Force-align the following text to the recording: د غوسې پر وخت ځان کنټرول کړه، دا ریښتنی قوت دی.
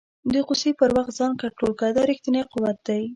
د 0.33 0.35
غوسې 0.45 0.71
پر 0.79 0.89
وخت 0.97 1.11
ځان 1.19 1.31
کنټرول 1.41 1.71
کړه، 1.79 1.89
دا 1.93 2.03
ریښتنی 2.11 2.41
قوت 2.51 2.77
دی. 2.87 3.01